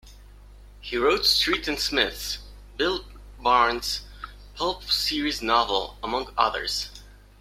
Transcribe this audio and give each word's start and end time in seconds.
He 0.79 0.97
wrote 0.97 1.27
Street 1.27 1.67
and 1.67 1.77
Smith's 1.79 2.39
Bill 2.75 3.05
Barnes 3.39 4.01
pulp 4.55 4.85
series 4.85 5.43
novels, 5.43 5.95
among 6.01 6.33
others. 6.35 6.89